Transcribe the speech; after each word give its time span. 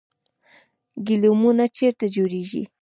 ګلیمونه 1.07 1.65
چیرته 1.75 2.05
جوړیږي؟ 2.15 2.61